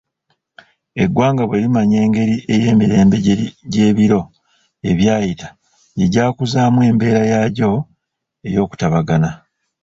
[1.03, 2.35] Eggwanga bwe limanya engeri
[2.71, 3.17] emirembe
[3.65, 4.21] egy'ebiro
[4.89, 5.47] ebyayita
[5.97, 7.69] gye gyakuzaamu embeera yaagyo
[8.47, 9.29] ey'okutabagana.